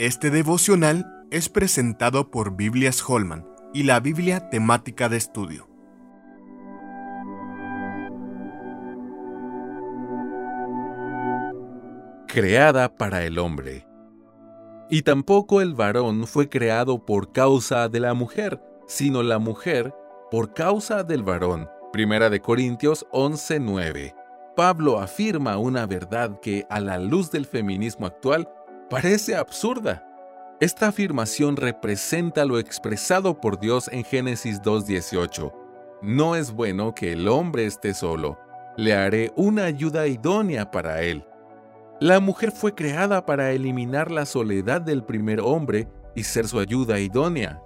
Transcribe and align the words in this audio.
Este 0.00 0.30
devocional 0.30 1.26
es 1.30 1.50
presentado 1.50 2.30
por 2.30 2.56
Biblias 2.56 3.04
Holman 3.06 3.46
y 3.74 3.82
la 3.82 4.00
Biblia 4.00 4.48
temática 4.48 5.10
de 5.10 5.18
estudio. 5.18 5.68
Creada 12.26 12.96
para 12.96 13.24
el 13.24 13.38
hombre. 13.38 13.86
Y 14.88 15.02
tampoco 15.02 15.60
el 15.60 15.74
varón 15.74 16.26
fue 16.26 16.48
creado 16.48 17.04
por 17.04 17.32
causa 17.32 17.90
de 17.90 18.00
la 18.00 18.14
mujer, 18.14 18.58
sino 18.86 19.22
la 19.22 19.38
mujer 19.38 19.94
por 20.30 20.54
causa 20.54 21.04
del 21.04 21.22
varón. 21.24 21.68
Primera 21.92 22.30
de 22.30 22.40
Corintios 22.40 23.06
11:9. 23.12 24.14
Pablo 24.56 24.98
afirma 24.98 25.58
una 25.58 25.84
verdad 25.84 26.40
que 26.40 26.64
a 26.70 26.80
la 26.80 26.98
luz 26.98 27.30
del 27.30 27.44
feminismo 27.44 28.06
actual 28.06 28.48
parece 28.90 29.36
absurda. 29.36 30.04
Esta 30.60 30.88
afirmación 30.88 31.56
representa 31.56 32.44
lo 32.44 32.58
expresado 32.58 33.40
por 33.40 33.58
Dios 33.58 33.88
en 33.92 34.04
Génesis 34.04 34.60
2.18. 34.60 35.52
No 36.02 36.36
es 36.36 36.52
bueno 36.52 36.94
que 36.94 37.12
el 37.12 37.28
hombre 37.28 37.64
esté 37.64 37.94
solo. 37.94 38.38
Le 38.76 38.94
haré 38.94 39.32
una 39.36 39.64
ayuda 39.64 40.06
idónea 40.06 40.70
para 40.70 41.02
él. 41.02 41.24
La 42.00 42.18
mujer 42.18 42.50
fue 42.50 42.74
creada 42.74 43.24
para 43.24 43.52
eliminar 43.52 44.10
la 44.10 44.26
soledad 44.26 44.80
del 44.80 45.04
primer 45.04 45.40
hombre 45.40 45.88
y 46.14 46.24
ser 46.24 46.48
su 46.48 46.58
ayuda 46.58 46.98
idónea. 46.98 47.62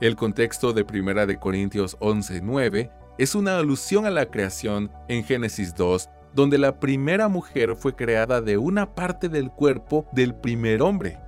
El 0.00 0.16
contexto 0.16 0.72
de 0.72 0.82
1 0.82 1.26
de 1.26 1.38
Corintios 1.38 1.96
11:9 2.00 2.90
es 3.18 3.34
una 3.34 3.58
alusión 3.58 4.04
a 4.04 4.10
la 4.10 4.26
creación 4.26 4.90
en 5.08 5.24
Génesis 5.24 5.74
2, 5.74 6.10
donde 6.34 6.58
la 6.58 6.80
primera 6.80 7.28
mujer 7.28 7.76
fue 7.76 7.94
creada 7.94 8.40
de 8.40 8.58
una 8.58 8.94
parte 8.94 9.28
del 9.28 9.50
cuerpo 9.50 10.06
del 10.12 10.34
primer 10.34 10.82
hombre. 10.82 11.18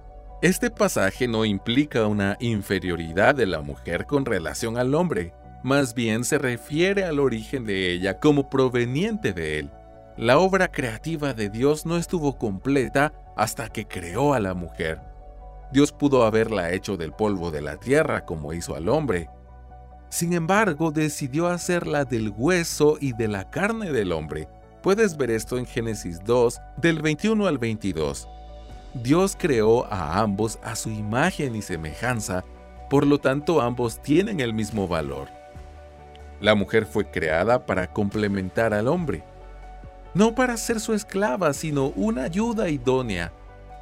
Este 0.42 0.70
pasaje 0.70 1.27
no 1.27 1.44
implica 1.44 2.06
una 2.06 2.36
inferioridad 2.41 3.34
de 3.34 3.46
la 3.46 3.61
mujer 3.61 4.06
con 4.06 4.24
relación 4.24 4.77
al 4.77 4.94
hombre, 4.94 5.33
más 5.62 5.94
bien 5.94 6.24
se 6.24 6.36
refiere 6.36 7.05
al 7.05 7.19
origen 7.19 7.64
de 7.64 7.91
ella 7.91 8.20
como 8.20 8.50
proveniente 8.50 9.33
de 9.33 9.61
él. 9.61 9.70
La 10.16 10.38
obra 10.38 10.70
creativa 10.70 11.33
de 11.33 11.48
Dios 11.48 11.86
no 11.86 11.96
estuvo 11.96 12.36
completa 12.36 13.14
hasta 13.36 13.68
que 13.68 13.86
creó 13.89 14.34
a 14.34 14.41
la 14.41 14.55
mujer. 14.55 15.00
Dios 15.72 15.91
pudo 15.91 16.24
haberla 16.24 16.72
hecho 16.72 16.96
del 16.96 17.12
polvo 17.12 17.50
de 17.50 17.62
la 17.62 17.78
tierra 17.78 18.24
como 18.24 18.52
hizo 18.52 18.77
al 18.77 18.89
hombre. 18.89 19.28
Sin 20.11 20.34
embargo, 20.34 20.92
decidió 20.92 21.48
hacerla 21.48 22.05
del 22.05 22.33
hueso 22.36 22.98
y 23.00 23.12
de 23.12 23.27
la 23.27 23.50
carne 23.50 23.91
del 23.91 24.12
hombre, 24.12 24.46
Puedes 24.84 25.16
ver 25.16 25.30
esto 25.30 25.56
en 25.56 25.64
Génesis 25.64 26.22
2, 26.24 26.60
del 26.77 27.00
21 27.00 27.46
al 27.46 27.56
22. 27.56 28.28
Dios 28.92 29.34
creó 29.34 29.86
a 29.86 30.20
ambos 30.20 30.58
a 30.62 30.77
su 30.77 30.90
imagen 30.90 31.56
y 31.56 31.62
semejanza, 31.62 32.44
por 32.90 33.06
lo 33.06 33.18
tanto 33.18 33.62
ambos 33.62 34.02
tienen 34.02 34.40
el 34.40 34.52
mismo 34.52 34.86
valor. 34.86 35.30
La 36.38 36.55
mujer 36.55 36.84
fue 36.84 37.10
creada 37.10 37.64
para 37.64 37.94
complementar 37.94 38.74
al 38.74 38.88
hombre, 38.88 39.24
no 40.12 40.34
para 40.34 40.58
ser 40.58 40.78
su 40.80 40.92
esclava, 40.92 41.55
sino 41.55 41.86
una 41.96 42.24
ayuda 42.24 42.68
idónea, 42.68 43.32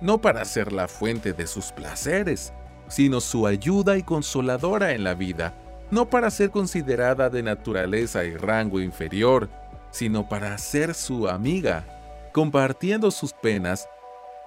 no 0.00 0.20
para 0.20 0.44
ser 0.44 0.72
la 0.72 0.86
fuente 0.86 1.32
de 1.32 1.48
sus 1.48 1.72
placeres, 1.72 2.52
sino 2.86 3.20
su 3.20 3.48
ayuda 3.48 3.96
y 3.96 4.04
consoladora 4.04 4.92
en 4.92 5.02
la 5.02 5.14
vida, 5.14 5.52
no 5.90 6.08
para 6.08 6.30
ser 6.30 6.50
considerada 6.50 7.28
de 7.28 7.42
naturaleza 7.42 8.22
y 8.24 8.36
rango 8.36 8.80
inferior, 8.80 9.50
sino 9.92 10.28
para 10.28 10.58
ser 10.58 10.94
su 10.94 11.28
amiga, 11.28 11.86
compartiendo 12.32 13.10
sus 13.10 13.32
penas 13.32 13.88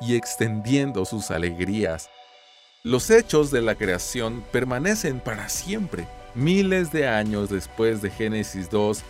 y 0.02 0.16
extendiendo 0.16 1.06
sus 1.06 1.32
alegrías. 1.32 2.10
Los 2.84 3.10
hechos 3.10 3.50
de 3.50 3.62
la 3.62 3.76
creación 3.76 4.44
permanecen 4.52 5.20
para 5.20 5.50
siempre. 5.50 6.08
Miles 6.36 6.92
de 6.92 7.08
años 7.08 7.50
después 7.50 8.02
de 8.02 8.12
Génesis 8.12 8.70
2, 8.70 9.04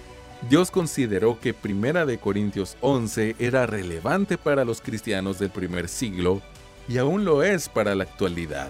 Dios 0.50 0.70
consideró 0.70 1.40
que 1.40 1.54
Primera 1.54 2.06
de 2.06 2.20
Corintios 2.20 2.78
11 2.82 3.36
era 3.40 3.66
relevante 3.66 4.38
para 4.38 4.64
los 4.64 4.80
cristianos 4.80 5.40
del 5.40 5.50
primer 5.50 5.90
siglo 5.90 6.42
y 6.88 7.00
aún 7.00 7.26
lo 7.26 7.42
es 7.42 7.68
para 7.68 7.96
la 7.96 8.04
actualidad. 8.04 8.70